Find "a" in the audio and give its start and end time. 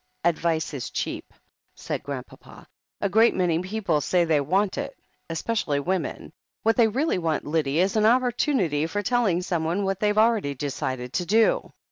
3.01-3.07